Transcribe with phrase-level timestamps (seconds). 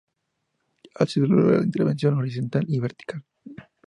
[0.95, 3.23] Así se logra la integración horizontal y vertical.